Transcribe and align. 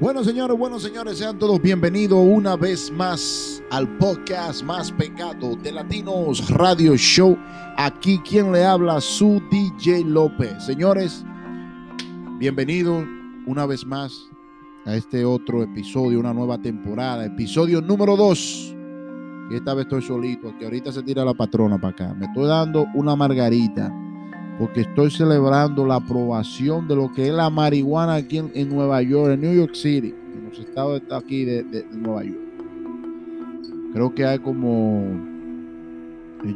Bueno, 0.00 0.24
señores, 0.24 0.56
bueno, 0.56 0.80
señores, 0.80 1.18
sean 1.18 1.38
todos 1.38 1.60
bienvenidos 1.60 2.18
una 2.26 2.56
vez 2.56 2.90
más 2.90 3.62
al 3.70 3.86
podcast 3.98 4.62
más 4.62 4.90
pecado 4.90 5.56
de 5.56 5.72
Latinos 5.72 6.48
Radio 6.48 6.96
Show. 6.96 7.36
Aquí 7.76 8.18
quien 8.20 8.50
le 8.50 8.64
habla, 8.64 8.98
su 9.02 9.42
DJ 9.50 10.04
López. 10.06 10.64
Señores, 10.64 11.22
bienvenidos 12.38 13.04
una 13.46 13.66
vez 13.66 13.84
más 13.84 14.26
a 14.86 14.96
este 14.96 15.22
otro 15.22 15.62
episodio, 15.62 16.18
una 16.18 16.32
nueva 16.32 16.56
temporada, 16.56 17.26
episodio 17.26 17.82
número 17.82 18.16
2. 18.16 18.74
Y 19.50 19.56
esta 19.56 19.74
vez 19.74 19.84
estoy 19.84 20.00
solito, 20.00 20.56
que 20.58 20.64
ahorita 20.64 20.92
se 20.92 21.02
tira 21.02 21.26
la 21.26 21.34
patrona 21.34 21.78
para 21.78 21.92
acá. 21.92 22.14
Me 22.14 22.24
estoy 22.24 22.48
dando 22.48 22.86
una 22.94 23.14
margarita 23.16 23.92
porque 24.60 24.82
estoy 24.82 25.10
celebrando 25.10 25.86
la 25.86 25.94
aprobación 25.94 26.86
de 26.86 26.94
lo 26.94 27.10
que 27.10 27.28
es 27.28 27.32
la 27.32 27.48
marihuana 27.48 28.16
aquí 28.16 28.36
en, 28.36 28.68
Nueva 28.68 29.00
York, 29.00 29.32
en 29.32 29.40
New 29.40 29.54
York 29.54 29.74
City, 29.74 30.14
en 30.34 30.50
los 30.50 30.58
estados 30.58 31.00
de 31.00 31.16
aquí 31.16 31.46
de, 31.46 31.86
Nueva 31.92 32.24
York. 32.24 32.40
Creo 33.94 34.14
que 34.14 34.26
hay 34.26 34.38
como, 34.38 35.02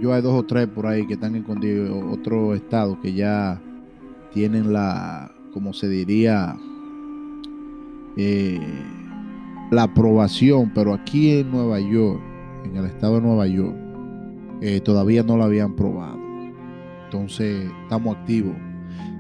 yo 0.03 0.13
hay 0.13 0.21
dos 0.21 0.35
o 0.35 0.43
tres 0.43 0.67
por 0.67 0.87
ahí 0.87 1.07
que 1.07 1.15
están 1.15 1.35
escondidos, 1.35 2.05
otros 2.13 2.57
estados 2.57 2.99
que 2.99 3.15
ya 3.15 3.59
tienen 4.35 4.75
la, 4.75 5.33
como 5.55 5.73
se 5.73 5.89
diría, 5.89 6.59
eh, 8.19 8.61
la 9.71 9.85
aprobación, 9.85 10.73
pero 10.75 10.93
aquí 10.93 11.39
en 11.39 11.51
Nueva 11.51 11.81
York, 11.81 12.21
en 12.67 12.77
el 12.77 12.85
estado 12.85 13.15
de 13.15 13.23
Nueva 13.23 13.47
York, 13.47 13.75
eh, 14.61 14.81
todavía 14.81 15.23
no 15.23 15.39
la 15.39 15.47
habían 15.47 15.75
probado. 15.75 16.24
Entonces, 17.15 17.71
estamos 17.85 18.17
activos. 18.17 18.57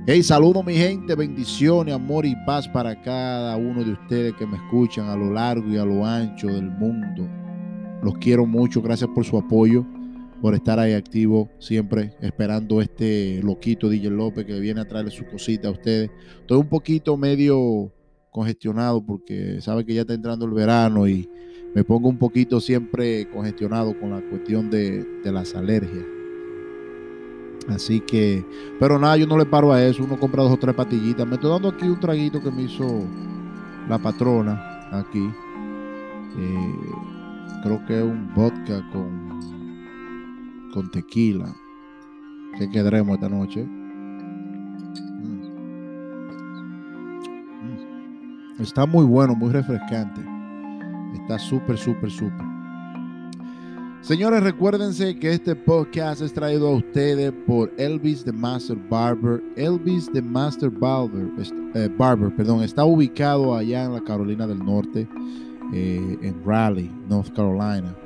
Hey, 0.05 0.20
saludo 0.25 0.64
mi 0.64 0.75
gente, 0.75 1.14
bendiciones, 1.14 1.95
amor 1.95 2.27
y 2.27 2.34
paz 2.45 2.67
para 2.67 3.01
cada 3.01 3.56
uno 3.56 3.84
de 3.84 3.92
ustedes 3.92 4.34
que 4.34 4.45
me 4.45 4.56
escuchan 4.56 5.06
a 5.06 5.14
lo 5.14 5.31
largo 5.31 5.69
y 5.69 5.77
a 5.77 5.84
lo 5.84 6.05
ancho 6.05 6.48
del 6.48 6.73
mundo. 6.73 7.28
Los 8.03 8.19
quiero 8.19 8.47
mucho, 8.47 8.83
gracias 8.83 9.09
por 9.14 9.25
su 9.25 9.39
apoyo, 9.39 9.86
por 10.42 10.55
estar 10.55 10.81
ahí 10.81 10.92
activo, 10.92 11.48
siempre 11.61 12.17
esperando 12.20 12.83
este 12.83 13.41
loquito 13.45 13.89
DJ 13.89 14.11
López 14.11 14.45
que 14.45 14.58
viene 14.58 14.81
a 14.81 14.89
traerle 14.89 15.12
su 15.12 15.25
cosita 15.27 15.69
a 15.69 15.70
ustedes. 15.70 16.11
Estoy 16.41 16.58
un 16.58 16.69
poquito 16.69 17.17
medio 17.17 17.92
congestionado 18.33 19.06
porque 19.06 19.61
sabe 19.61 19.84
que 19.86 19.95
ya 19.95 20.01
está 20.01 20.14
entrando 20.14 20.47
el 20.47 20.53
verano 20.53 21.06
y 21.06 21.31
me 21.77 21.84
pongo 21.84 22.08
un 22.08 22.19
poquito 22.19 22.61
siempre 22.61 23.31
congestionado 23.31 23.97
con 24.01 24.11
la 24.11 24.20
cuestión 24.20 24.69
de, 24.69 25.05
de 25.23 25.31
las 25.31 25.55
alergias. 25.55 26.05
Así 27.69 28.01
que, 28.01 28.45
pero 28.79 28.98
nada, 28.98 29.17
yo 29.17 29.27
no 29.27 29.39
le 29.39 29.47
paro 29.47 29.73
a 29.73 29.83
eso. 29.83 30.05
Uno 30.05 30.19
compra 30.19 30.43
dos 30.43 30.53
o 30.53 30.57
tres 30.57 30.75
patillitas. 30.75 31.27
Me 31.27 31.34
estoy 31.34 31.51
dando 31.51 31.69
aquí 31.69 31.87
un 31.89 31.98
traguito 31.98 32.43
que 32.43 32.51
me 32.51 32.62
hizo 32.62 32.84
la 33.89 33.98
patrona 33.98 34.89
aquí. 34.93 35.31
Eh, 36.37 36.77
creo 37.62 37.85
que 37.87 37.98
es 37.98 38.05
un 38.05 38.33
vodka 38.35 38.87
con, 38.92 39.41
con 40.73 40.91
tequila. 40.91 41.55
Que 42.59 42.70
quedaremos 42.70 43.15
esta 43.17 43.29
noche. 43.29 43.65
Mm. 43.65 45.41
Mm. 47.62 48.62
Está 48.62 48.87
muy 48.87 49.05
bueno, 49.05 49.35
muy 49.35 49.51
refrescante. 49.51 50.20
Está 51.15 51.39
súper, 51.39 51.79
súper, 51.79 52.11
súper. 52.11 52.54
Señores, 54.05 54.43
recuérdense 54.43 55.19
que 55.19 55.33
este 55.33 55.57
podcast 55.57 56.21
es 56.21 56.35
traído 56.35 56.69
a 56.69 56.77
ustedes 56.77 57.33
por 57.47 57.73
Elvis 57.79 58.23
the 58.23 58.33
Master 58.33 58.77
Barber. 58.91 59.43
Elvis 59.57 60.13
the 60.13 60.21
Master 60.21 60.69
Barber, 60.69 61.31
eh, 61.75 61.89
Barber 61.97 62.37
perdón, 62.37 62.63
está 62.63 62.85
ubicado 62.85 63.57
allá 63.57 63.85
en 63.85 63.95
la 63.95 64.03
Carolina 64.03 64.47
del 64.47 64.63
Norte, 64.63 65.09
eh, 65.73 66.19
en 66.20 66.45
Raleigh, 66.45 66.91
North 67.09 67.35
Carolina. 67.35 67.97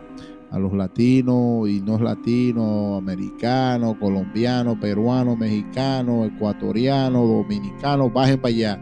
A 0.52 0.60
los 0.60 0.72
latinos 0.72 1.68
y 1.68 1.80
no 1.80 1.98
latinos, 1.98 2.96
americanos, 2.96 3.96
colombianos, 3.98 4.78
peruanos, 4.78 5.36
mexicanos, 5.36 6.28
ecuatorianos, 6.28 7.28
dominicanos, 7.28 8.12
bajen 8.12 8.40
para 8.40 8.54
allá. 8.54 8.80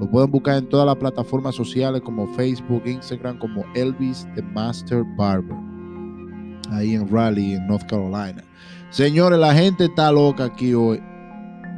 Lo 0.00 0.10
pueden 0.10 0.30
buscar 0.30 0.56
en 0.56 0.70
todas 0.70 0.86
las 0.86 0.96
plataformas 0.96 1.54
sociales 1.54 2.00
como 2.00 2.32
Facebook, 2.32 2.84
Instagram, 2.86 3.38
como 3.38 3.62
Elvis 3.74 4.26
the 4.34 4.42
Master 4.42 5.04
Barber 5.18 5.69
ahí 6.70 6.94
en 6.94 7.08
Raleigh, 7.08 7.54
en 7.54 7.66
North 7.66 7.88
Carolina. 7.88 8.44
Señores, 8.90 9.38
la 9.38 9.54
gente 9.54 9.84
está 9.84 10.10
loca 10.10 10.44
aquí 10.44 10.74
hoy 10.74 11.00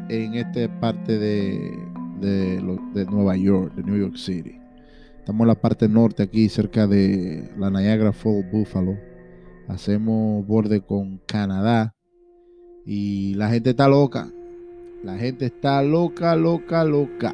en 0.08 0.34
esta 0.34 0.80
parte 0.80 1.18
de, 1.18 1.78
de, 2.20 3.06
Nueva 3.10 3.36
York, 3.36 3.74
de 3.74 3.82
New 3.82 3.98
York 3.98 4.16
City. 4.16 4.58
Estamos 5.18 5.42
en 5.42 5.48
la 5.48 5.60
parte 5.60 5.88
norte 5.88 6.22
aquí, 6.22 6.48
cerca 6.48 6.86
de 6.86 7.50
la 7.56 7.70
Niagara 7.70 8.12
Falls, 8.12 8.50
Buffalo. 8.50 8.96
Hacemos 9.68 10.46
borde 10.46 10.80
con 10.80 11.18
Canadá. 11.26 11.94
Y 12.84 13.34
la 13.34 13.48
gente 13.48 13.70
está 13.70 13.88
loca. 13.88 14.28
La 15.04 15.16
gente 15.16 15.46
está 15.46 15.82
loca, 15.82 16.34
loca, 16.34 16.84
loca. 16.84 17.32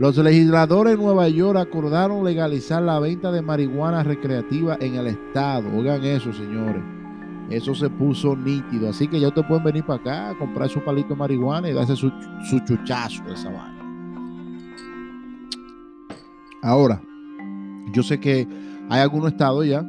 Los 0.00 0.16
legisladores 0.16 0.96
de 0.96 1.04
Nueva 1.04 1.28
York 1.28 1.58
acordaron 1.58 2.24
legalizar 2.24 2.82
la 2.82 2.98
venta 2.98 3.30
de 3.30 3.42
marihuana 3.42 4.02
recreativa 4.02 4.78
en 4.80 4.94
el 4.94 5.08
estado. 5.08 5.68
Oigan 5.76 6.02
eso, 6.02 6.32
señores. 6.32 6.82
Eso 7.50 7.74
se 7.74 7.90
puso 7.90 8.34
nítido. 8.34 8.88
Así 8.88 9.06
que 9.06 9.20
ya 9.20 9.28
ustedes 9.28 9.46
pueden 9.46 9.62
venir 9.62 9.84
para 9.84 10.00
acá, 10.00 10.38
comprar 10.38 10.70
su 10.70 10.82
palito 10.82 11.10
de 11.10 11.16
marihuana 11.16 11.68
y 11.68 11.74
darse 11.74 11.96
su, 11.96 12.10
chuchazo 12.66 13.22
de 13.24 13.34
esa 13.34 13.50
vaina. 13.50 13.78
Ahora, 16.62 17.02
yo 17.92 18.02
sé 18.02 18.18
que 18.18 18.48
hay 18.88 19.02
algunos 19.02 19.32
estados 19.32 19.66
ya, 19.66 19.84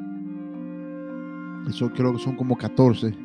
eso 1.69 1.89
creo 1.95 2.11
que 2.11 2.19
son 2.19 2.35
como 2.35 2.57
14, 2.57 3.15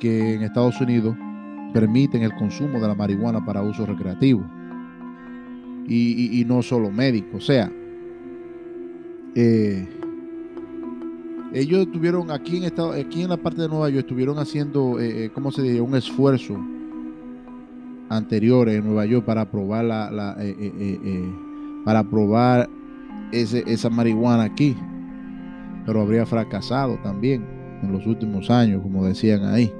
que 0.00 0.36
en 0.36 0.42
Estados 0.42 0.80
Unidos 0.80 1.14
permiten 1.74 2.22
el 2.22 2.34
consumo 2.36 2.80
de 2.80 2.88
la 2.88 2.94
marihuana 2.94 3.44
para 3.44 3.60
uso 3.60 3.84
recreativo 3.84 4.42
y, 5.88 6.44
no 6.46 6.62
solo 6.62 6.90
médico. 6.90 7.38
O 7.38 7.40
sea, 7.40 7.70
eh, 9.34 9.86
ellos 11.52 11.86
estuvieron 11.86 12.30
aquí 12.30 12.58
en, 12.58 12.64
estado, 12.64 12.92
aquí 12.92 13.22
en 13.22 13.30
la 13.30 13.36
parte 13.36 13.62
de 13.62 13.68
Nueva 13.68 13.88
York, 13.88 14.00
estuvieron 14.00 14.38
haciendo, 14.38 15.00
eh, 15.00 15.24
eh 15.24 15.30
¿cómo 15.32 15.50
se 15.50 15.62
dice? 15.62 15.80
Un 15.80 15.96
esfuerzo 15.96 16.58
anterior 18.10 18.68
en 18.68 18.84
Nueva 18.84 19.06
York 19.06 19.24
para 19.24 19.50
probar 19.50 19.84
la, 19.84 20.36
para 21.84 22.04
probar 22.04 22.68
ese, 23.32 23.64
esa 23.66 23.90
marihuana 23.90 24.44
aquí, 24.44 24.76
pero 25.86 26.02
habría 26.02 26.26
fracasado 26.26 26.98
también 27.02 27.44
en 27.82 27.92
los 27.92 28.06
últimos 28.06 28.50
años, 28.50 28.82
como 28.82 29.04
decían 29.06 29.44
ahí. 29.44 29.72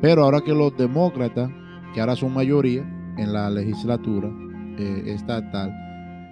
Pero 0.00 0.24
ahora 0.24 0.40
que 0.40 0.52
los 0.52 0.76
demócratas, 0.76 1.50
que 1.94 2.00
ahora 2.00 2.16
son 2.16 2.34
mayoría 2.34 2.82
en 3.16 3.32
la 3.32 3.50
legislatura, 3.50 4.30
eh, 4.78 5.02
estatal 5.06 5.72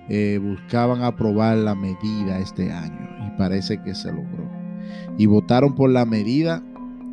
eh, 0.09 0.41
buscaban 0.43 1.03
aprobar 1.03 1.57
la 1.57 1.75
medida 1.75 2.41
este 2.41 2.73
año 2.73 3.09
y 3.27 3.39
parece 3.39 3.81
que 3.83 3.95
se 3.95 4.09
logró. 4.13 4.51
Y 5.17 5.27
votaron 5.27 5.77
por 5.77 5.91
la 5.91 6.05
medida 6.05 6.65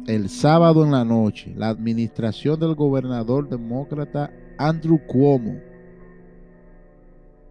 el 0.07 0.29
sábado 0.29 0.83
en 0.83 0.91
la 0.91 1.05
noche. 1.05 1.53
La 1.55 1.69
administración 1.69 2.59
del 2.59 2.73
gobernador 2.73 3.49
demócrata 3.49 4.31
Andrew 4.57 4.99
Cuomo 5.05 5.59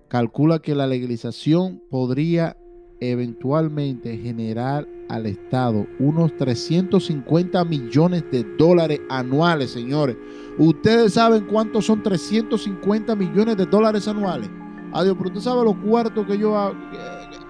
calcula 0.09 0.59
que 0.59 0.75
la 0.75 0.87
legalización 0.87 1.81
podría 1.91 2.57
eventualmente 3.01 4.17
generar 4.19 4.89
al 5.09 5.27
Estado 5.27 5.87
unos 5.99 6.37
350 6.37 7.65
millones 7.65 8.25
de 8.31 8.44
dólares 8.57 9.01
anuales, 9.09 9.71
señores. 9.71 10.16
Ustedes 10.59 11.15
saben 11.15 11.47
cuántos 11.47 11.86
son 11.86 12.03
350 12.03 13.15
millones 13.15 13.57
de 13.57 13.66
dólares 13.66 14.09
anuales. 14.09 14.51
Adiós, 14.92 15.15
pero 15.19 15.28
usted 15.28 15.41
sabe 15.42 15.65
los 15.65 15.77
cuartos 15.77 16.27
que 16.27 16.39
yo 16.39 16.57
hago. 16.57 16.75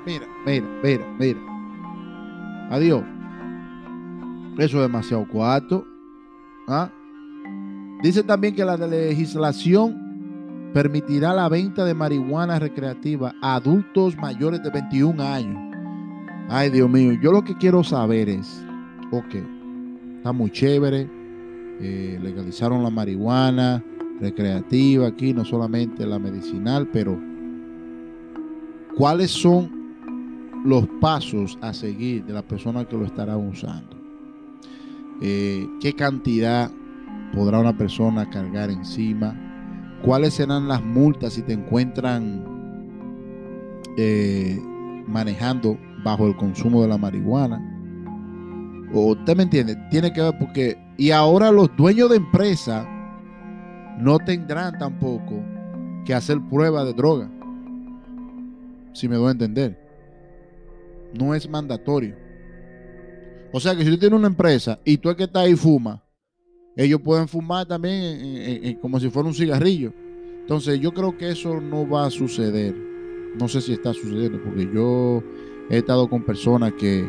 Mira, 0.04 0.26
mira, 0.44 0.66
mira, 0.82 1.16
mira. 1.18 1.40
Adiós. 2.70 3.02
Eso 4.58 4.76
es 4.78 4.82
demasiado 4.82 5.26
cuarto. 5.28 5.86
¿Ah? 6.68 6.90
Dice 8.02 8.22
también 8.22 8.54
que 8.54 8.64
la 8.64 8.76
legislación 8.76 10.70
permitirá 10.72 11.32
la 11.32 11.48
venta 11.48 11.84
de 11.84 11.94
marihuana 11.94 12.58
recreativa 12.58 13.34
a 13.40 13.54
adultos 13.56 14.16
mayores 14.16 14.62
de 14.62 14.70
21 14.70 15.22
años. 15.22 15.65
Ay, 16.48 16.70
Dios 16.70 16.88
mío, 16.88 17.12
yo 17.20 17.32
lo 17.32 17.42
que 17.42 17.56
quiero 17.56 17.82
saber 17.82 18.28
es, 18.28 18.64
ok, 19.10 19.34
está 20.18 20.30
muy 20.30 20.48
chévere, 20.50 21.10
eh, 21.80 22.20
legalizaron 22.22 22.84
la 22.84 22.90
marihuana 22.90 23.82
recreativa 24.20 25.08
aquí, 25.08 25.34
no 25.34 25.44
solamente 25.44 26.06
la 26.06 26.20
medicinal, 26.20 26.88
pero 26.92 27.18
¿cuáles 28.96 29.32
son 29.32 29.70
los 30.64 30.86
pasos 31.00 31.58
a 31.62 31.74
seguir 31.74 32.24
de 32.24 32.32
la 32.32 32.42
persona 32.42 32.84
que 32.84 32.96
lo 32.96 33.06
estará 33.06 33.36
usando? 33.36 33.96
Eh, 35.20 35.66
¿Qué 35.80 35.94
cantidad 35.94 36.70
podrá 37.34 37.58
una 37.58 37.76
persona 37.76 38.30
cargar 38.30 38.70
encima? 38.70 39.36
¿Cuáles 40.00 40.34
serán 40.34 40.68
las 40.68 40.80
multas 40.80 41.32
si 41.32 41.42
te 41.42 41.54
encuentran 41.54 42.44
eh, 43.96 44.62
manejando 45.08 45.76
bajo 46.06 46.28
el 46.28 46.36
consumo 46.36 46.82
de 46.82 46.88
la 46.88 46.98
marihuana. 46.98 47.60
O, 48.94 49.08
¿Usted 49.08 49.36
me 49.36 49.42
entiende? 49.42 49.74
Tiene 49.90 50.12
que 50.12 50.22
ver 50.22 50.38
porque... 50.38 50.78
Y 50.96 51.10
ahora 51.10 51.50
los 51.50 51.68
dueños 51.76 52.08
de 52.10 52.16
empresa 52.16 52.88
no 53.98 54.16
tendrán 54.20 54.78
tampoco 54.78 55.42
que 56.04 56.14
hacer 56.14 56.38
prueba 56.48 56.84
de 56.84 56.92
droga. 56.92 57.28
Si 58.92 59.08
me 59.08 59.16
doy 59.16 59.26
a 59.26 59.30
entender. 59.32 59.76
No 61.12 61.34
es 61.34 61.50
mandatorio. 61.50 62.14
O 63.52 63.58
sea 63.58 63.74
que 63.74 63.84
si 63.84 63.90
tú 63.90 63.98
tienes 63.98 64.16
una 64.16 64.28
empresa 64.28 64.78
y 64.84 64.98
tú 64.98 65.10
es 65.10 65.16
que 65.16 65.24
está 65.24 65.40
ahí 65.40 65.56
fuma, 65.56 66.04
ellos 66.76 67.00
pueden 67.00 67.26
fumar 67.26 67.66
también 67.66 68.78
como 68.80 69.00
si 69.00 69.10
fuera 69.10 69.28
un 69.28 69.34
cigarrillo. 69.34 69.92
Entonces 70.40 70.78
yo 70.78 70.94
creo 70.94 71.18
que 71.18 71.30
eso 71.30 71.60
no 71.60 71.88
va 71.88 72.06
a 72.06 72.10
suceder. 72.10 72.76
No 73.40 73.48
sé 73.48 73.60
si 73.60 73.72
está 73.72 73.92
sucediendo 73.92 74.40
porque 74.42 74.70
yo 74.72 75.22
he 75.68 75.78
estado 75.78 76.08
con 76.08 76.22
personas 76.22 76.72
que, 76.72 77.08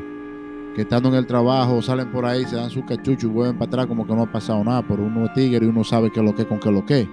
que 0.75 0.81
estando 0.81 1.09
en 1.09 1.15
el 1.15 1.27
trabajo 1.27 1.81
salen 1.81 2.11
por 2.11 2.25
ahí, 2.25 2.45
se 2.45 2.55
dan 2.55 2.69
su 2.69 2.85
cachucho 2.85 3.27
y 3.27 3.29
vuelven 3.29 3.57
para 3.57 3.69
atrás 3.69 3.85
como 3.87 4.05
que 4.05 4.15
no 4.15 4.23
ha 4.23 4.31
pasado 4.31 4.63
nada, 4.63 4.85
pero 4.87 5.03
uno 5.03 5.25
es 5.25 5.33
tigre 5.33 5.65
y 5.65 5.69
uno 5.69 5.83
sabe 5.83 6.11
qué 6.11 6.19
es 6.19 6.25
lo 6.25 6.35
que 6.35 6.45
con 6.45 6.59
qué 6.59 6.71
lo 6.71 6.85
que. 6.85 7.07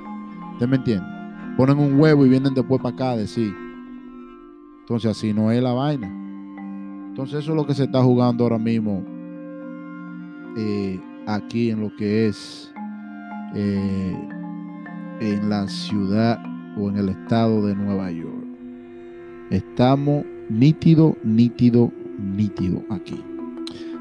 ¿Usted 0.53 0.69
me 0.69 0.77
entiende? 0.77 1.07
Ponen 1.57 1.79
un 1.79 1.99
huevo 1.99 2.27
y 2.27 2.29
vienen 2.29 2.55
después 2.55 2.81
para 2.81 2.95
acá 2.95 3.11
a 3.11 3.17
decir. 3.17 3.55
Entonces 4.81 5.11
así 5.11 5.33
no 5.33 5.51
es 5.51 5.63
la 5.63 5.73
vaina. 5.73 6.09
Entonces 7.09 7.41
eso 7.41 7.53
es 7.53 7.57
lo 7.57 7.67
que 7.67 7.75
se 7.75 7.85
está 7.85 8.03
jugando 8.03 8.45
ahora 8.45 8.59
mismo 8.59 9.05
eh, 10.57 11.01
aquí 11.27 11.71
en 11.71 11.81
lo 11.81 11.95
que 11.95 12.27
es 12.27 12.73
eh, 13.55 14.29
en 15.21 15.49
la 15.49 15.69
ciudad 15.69 16.39
o 16.77 16.89
en 16.89 16.97
el 16.97 17.09
estado 17.11 17.67
de 17.67 17.75
Nueva 17.75 18.11
York. 18.11 18.45
Estamos 19.51 20.25
nítido, 20.49 21.17
nítido, 21.23 21.93
nítido 22.19 22.83
aquí. 22.91 23.23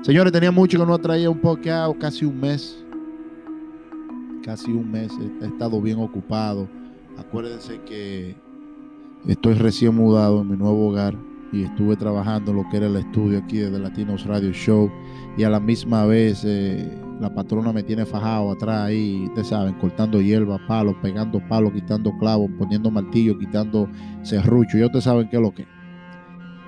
Señores, 0.01 0.33
tenía 0.33 0.51
mucho 0.51 0.79
que 0.79 0.85
no 0.85 0.97
traía 0.97 1.29
un 1.29 1.39
podcast, 1.39 1.97
casi 1.97 2.25
un 2.25 2.39
mes. 2.39 2.83
Casi 4.43 4.71
un 4.71 4.91
mes. 4.91 5.11
He, 5.41 5.45
estado 5.45 5.81
bien 5.81 5.99
ocupado. 5.99 6.67
Acuérdense 7.17 7.79
que 7.85 8.35
estoy 9.27 9.53
recién 9.53 9.95
mudado 9.95 10.41
en 10.41 10.49
mi 10.49 10.57
nuevo 10.57 10.89
hogar 10.89 11.15
y 11.53 11.63
estuve 11.63 11.95
trabajando 11.95 12.51
en 12.51 12.57
lo 12.57 12.69
que 12.69 12.77
era 12.77 12.87
el 12.87 12.95
estudio 12.95 13.37
aquí 13.37 13.59
de 13.59 13.79
Latinos 13.79 14.25
Radio 14.25 14.51
Show 14.51 14.91
y 15.37 15.43
a 15.43 15.49
la 15.49 15.59
misma 15.59 16.05
vez 16.05 16.43
eh, 16.43 16.91
la 17.21 17.33
patrona 17.33 17.71
me 17.71 17.83
tiene 17.83 18.05
fajado 18.05 18.51
atrás 18.51 18.81
ahí, 18.81 19.25
ustedes 19.27 19.47
saben, 19.47 19.75
cortando 19.75 20.19
hierba, 20.19 20.59
palos, 20.67 20.95
pegando 21.01 21.39
palos, 21.47 21.71
quitando 21.71 22.11
clavos, 22.17 22.49
poniendo 22.57 22.91
martillo, 22.91 23.37
quitando 23.37 23.87
serrucho, 24.23 24.77
ya 24.77 24.87
ustedes 24.87 25.05
saben 25.05 25.29
qué 25.29 25.37
es 25.37 25.41
lo 25.41 25.53
que. 25.53 25.65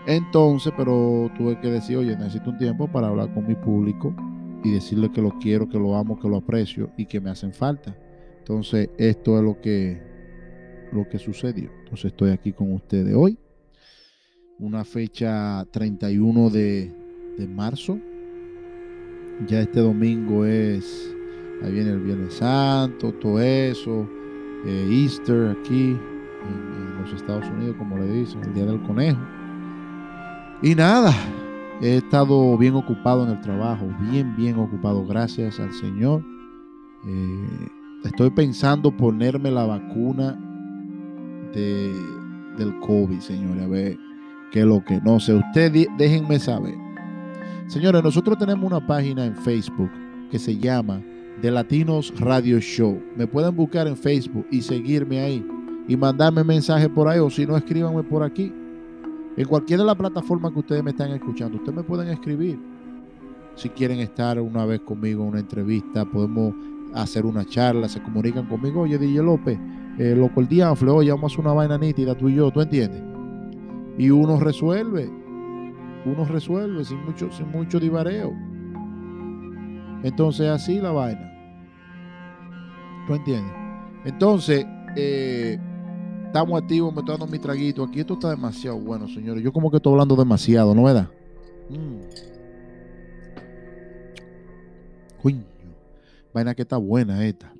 Entonces, 0.08 0.72
pero 0.78 1.32
tuve 1.36 1.60
que 1.60 1.72
decir, 1.72 1.98
oye, 1.98 2.16
necesito 2.16 2.52
un 2.52 2.58
tiempo 2.58 2.88
para 2.88 3.08
hablar 3.08 3.34
con 3.34 3.48
mi 3.48 3.56
público 3.56 4.16
y 4.64 4.72
decirle 4.72 5.12
que 5.12 5.22
lo 5.22 5.32
quiero, 5.40 5.68
que 5.68 5.80
lo 5.80 5.96
amo, 5.96 6.20
que 6.20 6.30
lo 6.30 6.38
aprecio 6.38 6.92
y 6.98 7.06
que 7.06 7.20
me 7.20 7.32
hacen 7.32 7.54
falta. 7.54 7.96
Entonces, 8.38 8.90
esto 8.98 9.38
es 9.38 9.44
lo 9.44 9.60
que, 9.60 10.00
lo 10.92 11.10
que 11.10 11.18
sucedió. 11.18 11.72
Entonces, 11.80 12.06
estoy 12.06 12.32
aquí 12.32 12.52
con 12.54 12.72
ustedes 12.74 13.16
hoy. 13.16 13.38
Una 14.60 14.86
fecha 14.86 15.66
31 15.72 16.50
de, 16.52 16.92
de 17.38 17.48
marzo. 17.48 18.00
Ya 19.48 19.62
este 19.62 19.80
domingo 19.82 20.46
es, 20.46 21.14
ahí 21.64 21.74
viene 21.74 21.90
el 21.90 22.00
Viernes 22.00 22.36
Santo, 22.36 23.12
todo 23.14 23.42
eso. 23.42 24.08
Eh, 24.66 24.88
Easter 25.04 25.58
aquí 25.60 25.90
en, 25.90 26.74
en 26.74 27.02
los 27.02 27.12
Estados 27.12 27.46
Unidos, 27.50 27.76
como 27.78 27.98
le 27.98 28.08
dicen, 28.12 28.44
el 28.44 28.54
Día 28.54 28.66
del 28.66 28.82
Conejo. 28.84 29.20
Y 30.62 30.74
nada, 30.74 31.14
he 31.82 31.98
estado 31.98 32.58
bien 32.58 32.76
ocupado 32.76 33.26
en 33.26 33.32
el 33.32 33.42
trabajo, 33.42 33.86
bien, 34.10 34.36
bien 34.38 34.58
ocupado, 34.58 35.06
gracias 35.06 35.60
al 35.60 35.74
Señor. 35.74 36.24
Eh, 37.06 37.68
estoy 38.06 38.30
pensando 38.30 38.90
ponerme 38.90 39.52
la 39.52 39.66
vacuna 39.66 40.40
de, 41.54 41.94
del 42.58 42.80
COVID, 42.80 43.20
señores, 43.20 43.64
a 43.64 43.68
ver 43.68 43.98
qué 44.52 44.62
es 44.62 44.66
lo 44.66 44.84
que 44.84 45.02
no 45.02 45.20
sé. 45.20 45.34
Ustedes 45.34 45.88
déjenme 45.98 46.40
saber. 46.40 46.76
Señores, 47.68 48.02
nosotros 48.02 48.38
tenemos 48.38 48.64
una 48.64 48.86
página 48.86 49.26
en 49.26 49.36
Facebook 49.36 49.92
que 50.32 50.40
se 50.40 50.58
llama 50.58 51.02
The 51.42 51.52
Latinos 51.52 52.14
Radio 52.18 52.60
Show. 52.60 53.02
Me 53.18 53.28
pueden 53.28 53.56
buscar 53.56 53.88
en 53.88 53.98
Facebook 53.98 54.48
y 54.50 54.62
seguirme 54.62 55.20
ahí 55.20 55.46
y 55.88 55.98
mandarme 55.98 56.44
mensaje 56.44 56.88
por 56.90 57.10
ahí 57.10 57.20
o 57.20 57.30
si 57.30 57.46
no, 57.46 57.58
escríbanme 57.58 58.04
por 58.04 58.24
aquí. 58.24 58.54
En 59.38 59.46
cualquiera 59.46 59.84
de 59.84 59.88
las 59.88 59.98
plataformas 59.98 60.54
que 60.54 60.60
ustedes 60.60 60.84
me 60.84 60.92
están 60.92 61.12
escuchando, 61.12 61.58
ustedes 61.58 61.76
me 61.76 61.84
pueden 61.84 62.08
escribir. 62.08 62.58
Si 63.56 63.70
quieren 63.70 64.00
estar 64.00 64.40
una 64.40 64.66
vez 64.66 64.82
conmigo 64.82 65.24
en 65.24 65.30
una 65.30 65.40
entrevista, 65.40 66.06
podemos 66.06 66.54
hacer 66.94 67.26
una 67.26 67.46
charla, 67.46 67.90
se 67.90 68.02
comunican 68.02 68.46
conmigo. 68.48 68.82
Oye, 68.82 68.98
DJ 68.98 69.24
López, 69.24 69.60
eh, 69.98 70.16
loco 70.16 70.40
el 70.40 70.48
diablo, 70.48 70.96
oye, 70.96 71.12
vamos 71.12 71.32
a 71.32 71.34
hacer 71.34 71.46
una 71.46 71.54
vaina 71.54 71.78
nítida 71.78 72.16
tú 72.16 72.30
y 72.30 72.36
yo, 72.36 72.50
¿tú 72.52 72.62
entiendes? 72.62 73.04
Y 73.98 74.10
uno 74.10 74.40
resuelve, 74.40 75.10
uno 76.06 76.26
resuelve 76.26 76.86
sin 76.86 77.04
mucho, 77.04 77.30
sin 77.32 77.50
mucho 77.50 77.80
divareo. 77.80 78.32
Entonces, 80.04 80.48
así 80.48 80.80
la 80.80 80.92
vaina. 80.92 81.32
¿Tú 83.08 83.16
entiendes? 83.16 83.54
Entonces, 84.06 84.66
eh, 84.96 85.60
estamos 86.36 86.62
activos, 86.62 86.94
me 86.94 87.00
estoy 87.00 87.14
dando 87.14 87.28
mi 87.28 87.40
traguito. 87.40 87.82
Aquí 87.82 88.02
esto 88.02 88.16
está 88.16 88.32
demasiado 88.32 88.78
bueno, 88.78 89.08
señores. 89.08 89.42
Yo 89.42 89.54
como 89.54 89.72
que 89.72 89.78
estoy 89.78 89.94
hablando 89.94 90.18
demasiado, 90.18 90.76
¿no 90.76 90.84
verdad? 90.84 91.10
Mm. 91.70 92.00
Coño. 95.22 95.44
Vaina 96.34 96.54
que 96.54 96.64
está 96.64 96.76
buena 96.76 97.26
esta. 97.26 97.54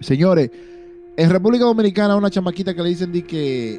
Señores, 0.00 0.50
en 1.14 1.28
República 1.28 1.66
Dominicana 1.66 2.16
una 2.16 2.30
chamaquita 2.30 2.72
que 2.72 2.82
le 2.82 2.88
dicen 2.88 3.12
de 3.12 3.22
que 3.22 3.78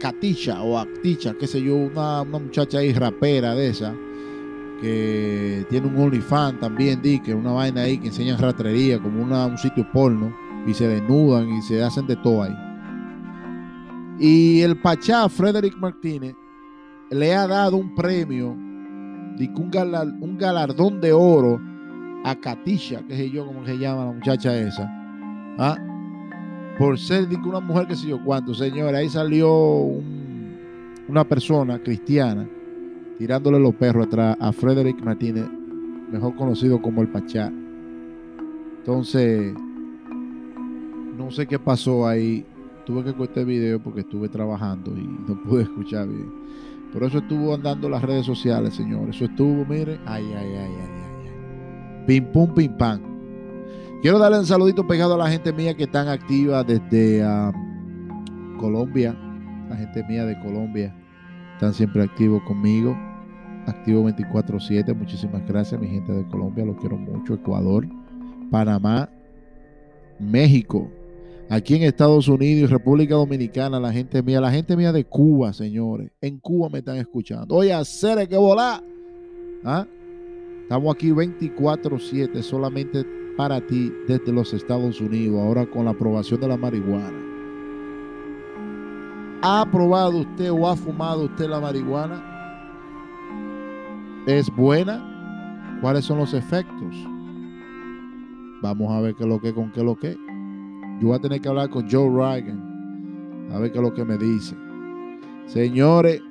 Caticha 0.00 0.60
o 0.60 0.76
Acticha, 0.76 1.34
qué 1.38 1.46
sé 1.46 1.62
yo, 1.62 1.76
una, 1.76 2.22
una 2.22 2.40
muchacha 2.40 2.78
ahí 2.78 2.92
rapera 2.92 3.54
de 3.54 3.68
esa, 3.68 3.94
que 4.80 5.64
tiene 5.70 5.86
un 5.86 5.96
OnlyFans 5.96 6.58
también, 6.58 7.00
di 7.00 7.20
que 7.20 7.34
una 7.34 7.52
vaina 7.52 7.82
ahí 7.82 7.98
que 7.98 8.08
enseñan 8.08 8.40
ratrería, 8.40 8.98
como 8.98 9.22
una, 9.22 9.46
un 9.46 9.58
sitio 9.58 9.86
porno, 9.92 10.34
y 10.66 10.74
se 10.74 10.88
desnudan 10.88 11.48
y 11.50 11.62
se 11.62 11.84
hacen 11.84 12.08
de 12.08 12.16
todo 12.16 12.42
ahí. 12.42 12.69
Y 14.20 14.60
el 14.60 14.76
Pachá, 14.76 15.28
Frederick 15.30 15.76
Martínez, 15.78 16.34
le 17.10 17.34
ha 17.34 17.46
dado 17.46 17.78
un 17.78 17.94
premio, 17.94 18.50
un, 18.50 20.18
un 20.20 20.38
galardón 20.38 21.00
de 21.00 21.12
oro 21.12 21.58
a 22.22 22.34
Katisha, 22.34 23.02
que 23.08 23.24
es 23.24 23.32
yo, 23.32 23.46
como 23.46 23.64
se 23.64 23.78
llama 23.78 24.04
la 24.04 24.12
muchacha 24.12 24.54
esa, 24.54 24.86
¿ah? 25.58 25.76
por 26.78 26.98
ser 26.98 27.26
una 27.44 27.60
mujer 27.60 27.86
que 27.86 27.96
sé 27.96 28.08
yo 28.08 28.22
cuánto, 28.22 28.52
señores. 28.52 28.94
Ahí 28.94 29.08
salió 29.08 29.50
una 31.08 31.24
persona 31.24 31.78
cristiana 31.78 32.46
tirándole 33.18 33.58
los 33.58 33.74
perros 33.74 34.06
atrás 34.06 34.36
a 34.38 34.52
Frederick 34.52 35.02
Martínez, 35.02 35.46
mejor 36.12 36.36
conocido 36.36 36.80
como 36.80 37.00
el 37.00 37.08
Pachá. 37.08 37.50
Entonces, 38.78 39.54
no 41.16 41.30
sé 41.30 41.46
qué 41.46 41.58
pasó 41.58 42.06
ahí 42.06 42.44
tuve 42.84 43.04
que 43.04 43.14
cortar 43.14 43.38
el 43.38 43.46
video 43.46 43.82
porque 43.82 44.00
estuve 44.00 44.28
trabajando 44.28 44.96
y 44.96 45.02
no 45.02 45.40
pude 45.42 45.62
escuchar 45.64 46.08
bien. 46.08 46.32
Pero 46.92 47.06
eso 47.06 47.18
estuvo 47.18 47.54
andando 47.54 47.88
las 47.88 48.02
redes 48.02 48.26
sociales, 48.26 48.74
señores. 48.74 49.16
Eso 49.16 49.26
estuvo, 49.26 49.64
mire, 49.64 50.00
ay, 50.06 50.24
ay, 50.26 50.34
ay, 50.34 50.54
ay, 50.56 50.74
ay, 50.80 51.26
ay. 51.26 52.04
Pim 52.06 52.24
pum, 52.32 52.52
pim 52.54 52.76
pam. 52.76 53.00
Quiero 54.02 54.18
darle 54.18 54.38
un 54.38 54.46
saludito 54.46 54.86
pegado 54.86 55.14
a 55.14 55.18
la 55.18 55.28
gente 55.28 55.52
mía 55.52 55.76
que 55.76 55.84
están 55.84 56.08
activa 56.08 56.64
desde 56.64 57.22
Colombia. 58.58 59.14
La 59.68 59.76
gente 59.76 60.02
mía 60.04 60.24
de 60.24 60.38
Colombia 60.40 60.94
están 61.52 61.74
siempre 61.74 62.02
activos 62.02 62.42
conmigo. 62.44 62.96
Activo 63.66 64.08
24-7. 64.08 64.96
Muchísimas 64.96 65.46
gracias, 65.46 65.80
mi 65.80 65.86
gente 65.86 66.12
de 66.12 66.26
Colombia. 66.28 66.64
Los 66.64 66.78
quiero 66.78 66.96
mucho. 66.96 67.34
Ecuador, 67.34 67.86
Panamá, 68.50 69.08
México, 70.18 70.90
Aquí 71.50 71.74
en 71.74 71.82
Estados 71.82 72.28
Unidos 72.28 72.70
y 72.70 72.72
República 72.72 73.16
Dominicana, 73.16 73.80
la 73.80 73.92
gente 73.92 74.22
mía, 74.22 74.40
la 74.40 74.52
gente 74.52 74.76
mía 74.76 74.92
de 74.92 75.04
Cuba, 75.04 75.52
señores. 75.52 76.12
En 76.20 76.38
Cuba 76.38 76.68
me 76.68 76.78
están 76.78 76.96
escuchando. 76.98 77.56
Oye, 77.56 77.72
hacer 77.72 78.28
que 78.28 78.36
volar. 78.36 78.84
¿Ah? 79.64 79.84
Estamos 80.62 80.94
aquí 80.94 81.10
24-7 81.10 82.40
solamente 82.42 83.04
para 83.36 83.60
ti 83.66 83.92
desde 84.06 84.32
los 84.32 84.54
Estados 84.54 85.00
Unidos, 85.00 85.40
ahora 85.40 85.68
con 85.68 85.86
la 85.86 85.90
aprobación 85.90 86.40
de 86.40 86.46
la 86.46 86.56
marihuana. 86.56 87.18
¿Ha 89.42 89.68
probado 89.72 90.18
usted 90.18 90.52
o 90.52 90.68
ha 90.68 90.76
fumado 90.76 91.24
usted 91.24 91.48
la 91.48 91.58
marihuana? 91.58 92.22
¿Es 94.28 94.48
buena? 94.54 95.78
¿Cuáles 95.80 96.04
son 96.04 96.18
los 96.18 96.32
efectos? 96.32 96.94
Vamos 98.62 98.92
a 98.92 99.00
ver 99.00 99.16
qué 99.16 99.24
es 99.24 99.28
lo 99.28 99.40
que 99.40 99.52
con 99.52 99.72
qué 99.72 99.82
lo 99.82 99.96
que. 99.96 100.29
Yo 101.00 101.08
voy 101.08 101.16
a 101.16 101.20
tener 101.20 101.40
que 101.40 101.48
hablar 101.48 101.70
con 101.70 101.90
Joe 101.90 102.08
Ryan 102.08 103.48
a 103.52 103.58
ver 103.58 103.72
qué 103.72 103.78
es 103.78 103.82
lo 103.82 103.94
que 103.94 104.04
me 104.04 104.18
dice. 104.18 104.54
Señores, 105.46 106.22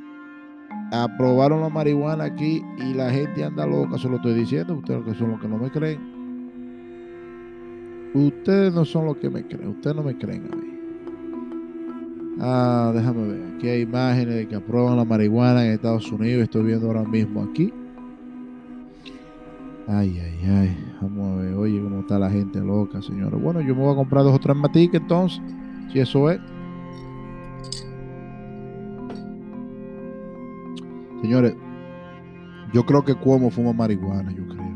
aprobaron 0.91 1.61
la 1.61 1.69
marihuana 1.69 2.25
aquí 2.25 2.63
y 2.77 2.93
la 2.93 3.09
gente 3.09 3.43
anda 3.43 3.65
loca, 3.65 3.97
se 3.97 4.07
lo 4.07 4.17
estoy 4.17 4.35
diciendo, 4.35 4.75
ustedes 4.75 5.17
son 5.17 5.31
los 5.31 5.41
que 5.41 5.47
no 5.47 5.57
me 5.57 5.71
creen. 5.71 6.19
Ustedes 8.13 8.73
no 8.73 8.85
son 8.85 9.05
los 9.05 9.17
que 9.17 9.29
me 9.29 9.45
creen, 9.45 9.69
ustedes 9.69 9.95
no 9.95 10.03
me 10.03 10.17
creen 10.17 10.47
a 10.51 10.55
mí. 10.55 10.79
Ah, 12.39 12.91
déjame 12.95 13.27
ver, 13.27 13.41
aquí 13.55 13.67
hay 13.67 13.81
imágenes 13.81 14.35
de 14.35 14.47
que 14.47 14.55
aprueban 14.55 14.95
la 14.95 15.03
marihuana 15.03 15.65
en 15.65 15.73
Estados 15.73 16.11
Unidos, 16.11 16.43
estoy 16.43 16.63
viendo 16.63 16.87
ahora 16.87 17.03
mismo 17.03 17.43
aquí. 17.43 17.73
Ay, 19.91 20.19
ay, 20.19 20.39
ay, 20.47 20.77
vamos 21.01 21.39
a 21.39 21.41
ver, 21.41 21.55
oye, 21.55 21.81
cómo 21.81 22.01
está 22.01 22.19
la 22.19 22.29
gente 22.29 22.59
loca, 22.59 23.01
señores. 23.01 23.41
Bueno, 23.41 23.59
yo 23.59 23.73
me 23.73 23.81
voy 23.81 23.93
a 23.93 23.95
comprar 23.95 24.23
dos 24.23 24.35
o 24.35 24.39
tres 24.39 24.55
entonces, 24.93 25.41
si 25.91 25.99
eso 25.99 26.29
es. 26.29 26.39
Señores, 31.23 31.55
yo 32.71 32.85
creo 32.85 33.03
que 33.03 33.15
Cuomo 33.15 33.49
fuma 33.49 33.73
marihuana, 33.73 34.31
yo 34.31 34.47
creo. 34.47 34.69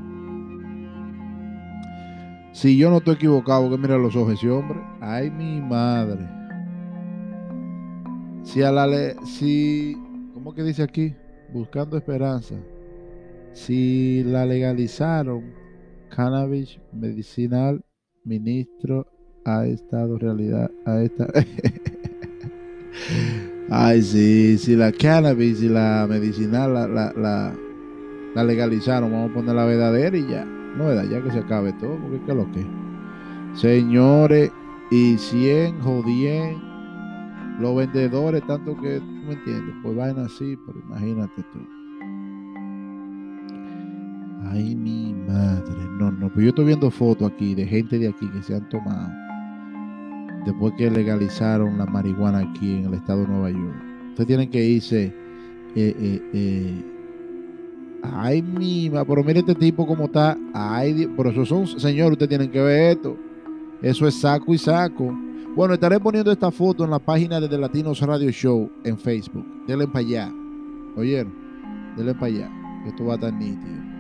Si 2.52 2.76
yo 2.76 2.90
no 2.90 2.98
estoy 2.98 3.14
equivocado, 3.14 3.70
que 3.70 3.78
mira 3.78 4.00
los 4.00 4.16
ojos 4.16 4.34
ese 4.34 4.50
hombre. 4.50 4.80
Ay, 5.00 5.30
mi 5.30 5.62
madre. 5.62 6.28
Si 8.42 8.64
a 8.64 8.72
la 8.72 8.88
le, 8.88 9.16
si, 9.28 9.96
¿cómo 10.34 10.56
que 10.56 10.64
dice 10.64 10.82
aquí? 10.82 11.14
Buscando 11.54 11.98
esperanza. 11.98 12.56
Si 13.54 14.24
la 14.24 14.46
legalizaron, 14.46 15.54
cannabis 16.10 16.80
medicinal, 16.92 17.84
ministro 18.24 19.08
ha 19.46 19.66
estado 19.68 20.18
realidad, 20.18 20.72
a 20.86 21.02
esta. 21.02 21.28
Ay, 23.70 24.02
sí, 24.02 24.58
si 24.58 24.76
la 24.76 24.92
cannabis 24.92 25.62
y 25.62 25.70
la 25.70 26.06
medicinal 26.10 26.74
la, 26.74 26.88
la, 26.88 27.54
la, 28.36 28.44
legalizaron, 28.44 29.12
vamos 29.12 29.32
a 29.32 29.34
poner 29.34 29.56
la 29.56 29.66
verdadera 29.66 30.18
y 30.18 30.28
ya. 30.28 30.46
No, 30.46 30.88
verdad, 30.88 31.06
ya 31.10 31.22
que 31.22 31.32
se 31.32 31.40
acabe 31.40 31.74
todo, 31.74 31.98
porque 31.98 32.22
qué 32.26 32.32
es 32.32 32.38
lo 32.38 32.52
que. 32.52 32.66
Señores, 33.54 34.52
y 34.90 35.18
100 35.18 35.80
jodien, 35.82 36.60
los 37.60 37.76
vendedores, 37.76 38.46
tanto 38.48 38.76
que, 38.82 39.00
tú 39.00 39.06
me 39.06 39.34
entiendes, 39.34 39.76
pues 39.84 39.96
van 39.96 40.18
así, 40.20 40.58
pero 40.66 40.80
imagínate 40.80 41.44
tú. 41.54 41.83
Ay, 44.46 44.76
mi 44.76 45.14
madre, 45.14 45.74
no, 45.98 46.12
no, 46.12 46.30
pues 46.30 46.44
yo 46.44 46.50
estoy 46.50 46.66
viendo 46.66 46.92
fotos 46.92 47.32
aquí 47.32 47.56
de 47.56 47.66
gente 47.66 47.98
de 47.98 48.10
aquí 48.10 48.28
que 48.30 48.44
se 48.44 48.56
han 48.56 48.68
tomado 48.70 49.24
después 50.46 50.74
que 50.78 50.90
legalizaron 50.90 51.78
la 51.78 51.86
marihuana 51.86 52.40
aquí 52.40 52.74
en 52.74 52.86
el 52.86 52.94
estado 52.96 53.22
de 53.22 53.28
Nueva 53.28 53.52
York. 53.52 53.76
Ustedes 54.10 54.28
tienen 54.28 54.50
que 54.50 54.64
irse. 54.64 55.14
Eh, 55.76 55.96
eh, 56.00 56.22
eh, 56.34 56.84
ay, 58.04 58.42
mima, 58.42 59.04
pero 59.06 59.24
mire 59.24 59.40
este 59.40 59.56
tipo 59.56 59.88
como 59.88 60.06
está. 60.06 60.38
Ay, 60.54 61.08
por 61.08 61.28
eso 61.28 61.46
son, 61.46 61.68
señor, 61.68 62.12
ustedes 62.12 62.30
tienen 62.30 62.52
que 62.52 62.62
ver 62.62 62.98
esto. 62.98 63.18
Eso 63.82 64.08
es 64.08 64.16
saco 64.16 64.54
y 64.54 64.58
saco. 64.58 65.14
Bueno, 65.56 65.74
estaré 65.76 66.00
poniendo 66.00 66.32
esta 66.32 66.52
foto 66.52 66.84
en 66.84 66.90
la 66.90 67.00
página 67.00 67.40
de 67.40 67.48
The 67.48 67.58
Latinos 67.58 68.02
Radio 68.02 68.32
Show 68.32 68.70
en 68.84 68.98
Facebook. 68.98 69.46
Denle 69.68 69.88
para 69.88 70.00
allá. 70.00 70.32
¿Oyeron? 70.96 71.34
Denle 71.96 72.14
para 72.14 72.28
allá. 72.28 72.52
Esto 72.88 73.06
va 73.06 73.14
a 73.14 73.16
estar 73.16 73.34
nítido. 73.34 73.93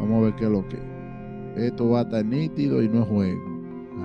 Vamos 0.00 0.22
a 0.22 0.24
ver 0.26 0.34
qué 0.36 0.44
es 0.44 0.50
lo 0.50 0.66
que. 0.66 0.78
Esto 1.56 1.90
va 1.90 2.00
a 2.00 2.02
estar 2.02 2.24
nítido 2.24 2.82
y 2.82 2.88
no 2.88 3.02
es 3.02 3.08
juego. 3.08 3.40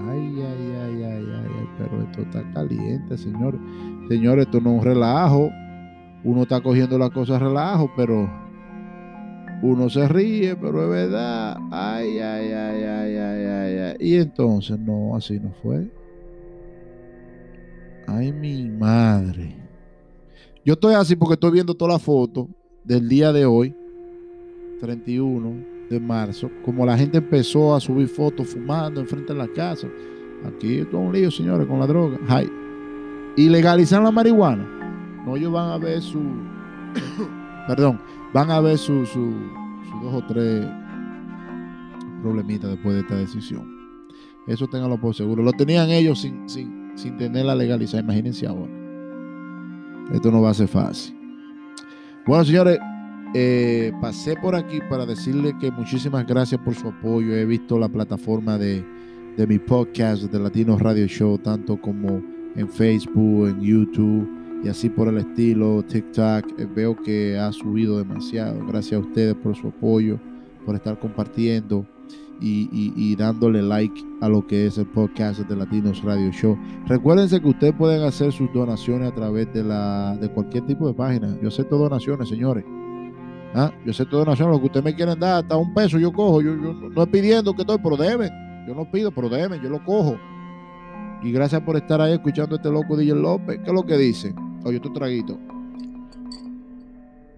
Ay, 0.10 0.42
ay, 0.42 0.74
ay, 0.84 1.04
ay, 1.04 1.25
ay, 1.38 1.70
pero 1.78 2.02
esto 2.02 2.22
está 2.24 2.44
caliente, 2.52 3.18
señor. 3.18 3.58
Señor, 4.10 4.40
esto 4.40 4.60
no 4.60 4.72
es 4.72 4.80
un 4.80 4.84
relajo. 4.84 5.50
Uno 6.24 6.44
está 6.44 6.60
cogiendo 6.62 6.98
las 6.98 7.12
cosas 7.12 7.42
relajo, 7.42 7.90
pero 7.96 8.30
uno 9.62 9.90
se 9.90 10.08
ríe, 10.08 10.56
pero 10.56 10.84
es 10.84 10.90
verdad. 10.90 11.58
Ay, 11.72 12.20
ay, 12.20 12.52
ay, 12.52 12.84
ay, 12.84 13.16
ay, 13.18 13.46
ay, 13.46 13.78
ay. 13.78 13.96
Y 14.00 14.16
entonces, 14.16 14.78
no, 14.78 15.16
así 15.16 15.40
no 15.40 15.52
fue. 15.62 15.90
Ay, 18.08 18.34
mi 18.34 18.68
madre. 18.68 19.56
Yo 20.66 20.74
estoy 20.74 20.96
así 20.96 21.16
porque 21.16 21.36
estoy 21.36 21.52
viendo 21.52 21.74
toda 21.74 21.94
la 21.94 22.00
foto 22.00 22.50
del 22.84 23.08
día 23.08 23.32
de 23.32 23.46
hoy, 23.46 23.74
31 24.82 25.75
de 25.89 26.00
marzo, 26.00 26.50
como 26.63 26.86
la 26.86 26.98
gente 26.98 27.20
empezó 27.20 27.75
a 27.75 27.80
subir 27.80 28.08
fotos 28.08 28.48
fumando 28.48 29.01
enfrente 29.01 29.34
de 29.34 29.39
la 29.39 29.48
casa. 29.48 29.88
Aquí 30.46 30.84
todo 30.89 31.01
un 31.01 31.13
lío, 31.13 31.32
señores, 31.32 31.68
con 31.68 31.80
la 31.80 31.88
droga. 31.88 32.18
Ay. 32.27 32.50
Y 33.38 33.50
legalizan 33.50 34.04
la 34.04 34.12
marihuana. 34.12 34.65
No, 35.25 35.36
ellos 35.36 35.51
van 35.51 35.72
a 35.72 35.77
ver 35.77 36.01
su. 36.01 36.20
perdón, 37.68 38.00
van 38.34 38.51
a 38.51 38.60
ver 38.60 38.77
su, 38.77 39.06
su, 39.06 39.34
dos 40.04 40.13
o 40.13 40.24
tres 40.27 40.65
problemitas 42.22 42.72
después 42.72 42.96
de 42.96 43.01
esta 43.01 43.15
decisión. 43.15 43.75
Eso 44.48 44.68
ténganlo 44.68 45.00
por 45.00 45.15
seguro. 45.15 45.44
Lo 45.44 45.51
tenían 45.51 45.89
ellos 45.89 46.22
sin, 46.22 46.48
sin, 46.48 46.92
sin 46.96 47.18
tenerla 47.18 47.56
legalizada. 47.56 48.04
Imagínense 48.04 48.46
ahora. 48.46 48.72
Esto 50.13 50.32
no 50.32 50.42
va 50.42 50.51
a 50.51 50.54
ser 50.54 50.68
fácil. 50.68 51.15
Bueno, 52.27 52.46
señores, 52.46 52.80
eh, 53.38 53.92
pasé 54.00 54.38
por 54.38 54.56
aquí 54.56 54.80
para 54.89 55.06
decirle 55.06 55.58
que 55.60 55.70
muchísimas 55.70 56.25
gracias 56.25 56.62
por 56.62 56.74
su 56.74 56.88
apoyo. 56.88 57.36
He 57.36 57.46
visto 57.46 57.77
la 57.77 57.89
plataforma 57.89 58.58
de, 58.58 58.82
mi 59.46 59.60
podcast 59.60 60.24
de 60.24 60.39
Latino 60.39 60.80
Radio 60.80 61.06
Show, 61.06 61.38
tanto 61.39 61.75
como 61.82 62.24
en 62.56 62.70
Facebook, 62.70 63.50
en 63.50 63.60
YouTube 63.60 64.25
y 64.63 64.70
así 64.70 64.89
por 64.89 65.10
el 65.10 65.18
estilo, 65.18 65.84
TikTok. 65.84 66.58
Eh, 66.58 66.65
veo 66.74 66.96
que 66.96 67.38
ha 67.38 67.51
subido 67.51 67.98
demasiado. 67.98 68.65
Gracias 68.68 68.94
a 68.94 69.06
ustedes 69.06 69.36
por 69.36 69.54
su 69.54 69.68
apoyo, 69.68 70.18
por 70.65 70.75
estar 70.75 70.98
compartiendo 70.98 71.86
y, 72.39 73.18
dándole 73.18 73.62
like 73.62 74.01
a 74.22 74.30
lo 74.30 74.48
que 74.48 74.65
es 74.65 74.77
el 74.77 74.86
podcast 74.86 75.42
de 75.42 75.56
Latinos 75.58 76.01
Radio 76.04 76.32
Show. 76.32 76.58
Recuérdense 76.88 77.42
que 77.42 77.50
ustedes 77.50 77.74
pueden 77.74 78.01
hacer 78.04 78.32
sus 78.32 78.51
donaciones 78.54 79.12
a 79.12 79.13
través 79.13 79.54
de, 79.54 79.62
la, 79.62 80.15
de 80.22 80.30
cualquier 80.30 80.65
tipo 80.65 80.88
de 80.88 80.94
página. 80.94 81.38
Yo 81.42 81.50
acepto 81.50 81.77
donaciones, 81.77 82.30
señores. 82.30 82.63
¿Ah? 83.57 83.74
Yo 83.85 83.93
sé 83.93 84.05
todo 84.05 84.25
nación, 84.25 84.51
lo 84.51 84.59
que 84.59 84.65
ustedes 84.65 84.83
me 84.83 84.93
quieren 84.93 85.17
dar, 85.17 85.41
hasta 85.41 85.55
un 85.55 85.74
peso 85.74 85.97
yo 85.97 86.12
cojo. 86.12 86.41
Yo, 86.41 86.53
no 86.55 87.03
es 87.03 87.07
pidiendo 87.07 87.55
que 87.55 87.62
estoy, 87.62 87.77
pero 87.81 87.95
deben. 87.95 88.29
Yo 88.67 88.75
no 88.75 88.91
pido, 88.91 89.12
pero 89.12 89.29
deben, 89.29 89.62
yo 89.62 89.69
lo 89.69 89.81
cojo. 89.85 90.19
Y 91.24 91.31
gracias 91.31 91.62
por 91.62 91.77
estar 91.77 92.01
ahí 92.01 92.12
escuchando 92.12 92.55
a 92.55 92.57
este 92.57 92.69
loco 92.69 92.97
DJ 92.97 93.15
López. 93.15 93.59
¿Qué 93.63 93.69
es 93.69 93.74
lo 93.74 93.85
que 93.85 93.97
dice? 93.97 94.35
Oye, 94.65 94.81
tu 94.81 94.91
traguito. 94.91 95.39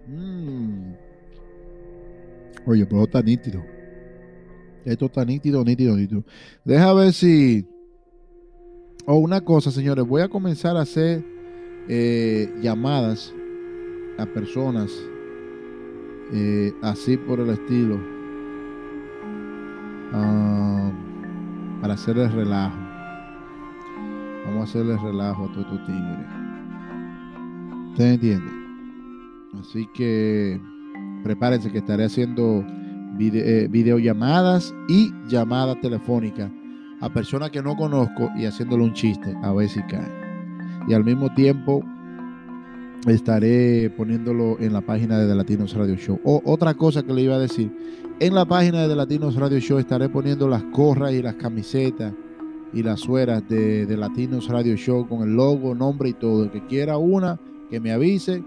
Mm. 0.08 0.94
Oye, 2.66 2.88
pero 2.88 3.04
está 3.04 3.22
nítido. 3.22 3.64
Esto 4.86 5.06
está 5.06 5.24
nítido, 5.24 5.64
nítido, 5.64 5.96
nítido. 5.96 6.24
Deja 6.66 6.94
ver 6.94 7.14
si. 7.14 7.68
O 9.06 9.14
oh, 9.14 9.18
una 9.18 9.42
cosa, 9.42 9.70
señores. 9.70 10.04
Voy 10.08 10.24
a 10.24 10.30
comenzar 10.30 10.78
a 10.78 10.82
hacer 10.82 11.24
eh, 11.88 12.52
llamadas 12.60 13.32
a 14.18 14.26
personas 14.26 14.92
eh, 16.34 16.74
así 16.82 17.18
por 17.18 17.40
el 17.40 17.50
estilo, 17.50 18.00
ah, 20.14 20.92
para 21.82 21.94
hacerles 21.94 22.32
relajo. 22.34 22.78
Vamos 24.46 24.62
a 24.62 24.64
hacerles 24.64 25.02
relajo 25.02 25.46
a 25.46 25.52
todos 25.52 25.66
estos 25.66 25.86
tigres. 25.86 26.28
¿Ustedes 27.92 28.14
entienden? 28.16 28.58
Así 29.60 29.88
que 29.94 30.62
prepárense 31.24 31.72
que 31.72 31.80
estaré 31.80 32.06
haciendo 32.06 32.64
eh, 33.20 33.68
videollamadas 33.70 34.74
y 34.88 35.12
llamadas 35.28 35.80
telefónicas 35.82 36.52
a 37.02 37.10
personas 37.10 37.52
que 37.52 37.62
no 37.62 37.76
conozco 37.76 38.30
y 38.38 38.46
haciéndole 38.46 38.84
un 38.84 38.94
chiste 38.94 39.36
a 39.44 39.52
ver 39.54 39.70
si 39.70 39.82
caen. 39.84 40.12
Y 40.88 40.94
al 40.94 41.04
mismo 41.04 41.34
tiempo 41.34 41.84
estaré 43.06 43.90
poniéndolo 43.90 44.58
en 44.60 44.74
la 44.74 44.82
página 44.82 45.20
de 45.20 45.28
The 45.28 45.36
Latinos 45.36 45.74
Radio 45.74 45.96
Show. 45.96 46.20
O 46.24 46.42
otra 46.46 46.74
cosa 46.74 47.04
que 47.04 47.14
le 47.14 47.22
iba 47.22 47.36
a 47.36 47.40
decir, 47.40 47.72
en 48.20 48.34
la 48.34 48.46
página 48.46 48.82
de 48.82 48.90
The 48.90 48.96
Latinos 48.96 49.36
Radio 49.36 49.60
Show 49.60 49.78
estaré 49.78 50.10
poniendo 50.10 50.48
las 50.48 50.64
corras 50.64 51.14
y 51.14 51.22
las 51.22 51.36
camisetas 51.36 52.14
y 52.74 52.84
las 52.84 53.00
sueras 53.00 53.48
de, 53.48 53.86
The 53.86 53.98
Latinos 53.98 54.48
Radio 54.50 54.76
Show 54.76 55.08
con 55.08 55.22
el 55.22 55.36
logo, 55.36 55.76
nombre 55.76 56.10
y 56.10 56.14
todo. 56.14 56.46
El 56.46 56.52
que 56.52 56.66
quiera 56.66 56.98
una, 56.98 57.40
que 57.70 57.80
me 57.80 57.92
avise. 57.92 58.44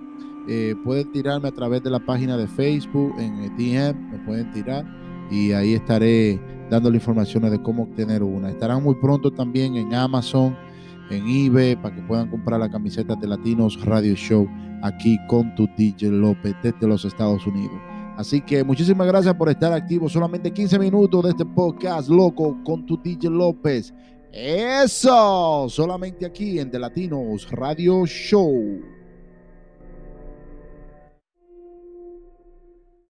Eh, 0.48 0.74
pueden 0.84 1.12
tirarme 1.12 1.48
a 1.48 1.52
través 1.52 1.82
de 1.82 1.90
la 1.90 2.00
página 2.00 2.36
de 2.36 2.48
Facebook, 2.48 3.14
en 3.18 3.38
el 3.40 3.50
DM, 3.56 4.10
me 4.10 4.18
pueden 4.24 4.50
tirar 4.52 4.84
y 5.30 5.52
ahí 5.52 5.74
estaré 5.74 6.40
dando 6.70 6.90
la 6.90 6.96
información 6.96 7.48
de 7.48 7.62
cómo 7.62 7.84
obtener 7.84 8.22
una. 8.22 8.50
Estarán 8.50 8.82
muy 8.82 8.94
pronto 8.96 9.30
también 9.30 9.76
en 9.76 9.94
Amazon 9.94 10.56
en 11.10 11.28
eBay 11.28 11.76
para 11.76 11.94
que 11.94 12.02
puedan 12.02 12.30
comprar 12.30 12.60
la 12.60 12.70
camiseta 12.70 13.14
de 13.14 13.26
Latinos 13.26 13.84
Radio 13.84 14.14
Show 14.14 14.48
aquí 14.82 15.18
con 15.28 15.54
tu 15.54 15.68
DJ 15.76 16.10
López 16.10 16.54
desde 16.62 16.86
los 16.86 17.04
Estados 17.04 17.46
Unidos. 17.46 17.76
Así 18.16 18.40
que 18.40 18.62
muchísimas 18.62 19.06
gracias 19.06 19.34
por 19.34 19.48
estar 19.48 19.72
activo. 19.72 20.08
Solamente 20.08 20.52
15 20.52 20.78
minutos 20.78 21.24
de 21.24 21.30
este 21.30 21.44
podcast 21.44 22.08
loco 22.08 22.58
con 22.64 22.84
tu 22.84 23.00
DJ 23.02 23.30
López. 23.30 23.94
Eso, 24.32 25.66
solamente 25.68 26.26
aquí 26.26 26.58
en 26.58 26.70
The 26.70 26.78
Latinos 26.78 27.50
Radio 27.50 28.06
Show. 28.06 28.99